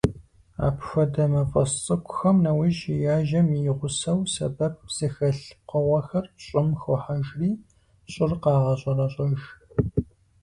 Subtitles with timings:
[0.65, 2.83] Апхуэдэ мафӏэс цӏыкӏухэм нэужь,
[3.15, 7.51] яжьэм и гъусэу, сэбэп зыхэлъ пкъыгъуэхэр щӏым хохьэжри,
[8.11, 9.41] щӏыр къагъэщӏэрэщӏэж.